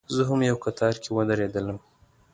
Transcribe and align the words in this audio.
زه 0.15 0.21
هم 0.29 0.39
یو 0.49 0.57
کتار 0.65 0.93
کې 1.03 1.09
ودرېدلم. 1.15 1.77